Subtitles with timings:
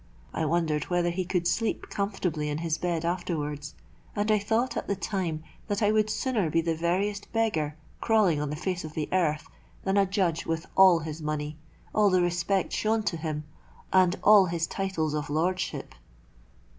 [0.33, 3.75] I wondered whether he could sleep comfortably in his bed afterwards;
[4.15, 8.41] and I thought at the time that I would sooner be the veriest beggar crawling
[8.41, 9.47] on the face of the earth,
[9.83, 15.13] than a Judge with all his money—all the respect shown to him—and all his titles
[15.13, 15.93] of Lordship!